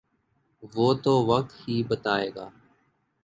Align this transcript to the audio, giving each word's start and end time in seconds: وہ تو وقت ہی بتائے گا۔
وہ 0.75 0.93
تو 0.93 1.13
وقت 1.25 1.51
ہی 1.59 1.83
بتائے 1.83 2.29
گا۔ 2.35 2.49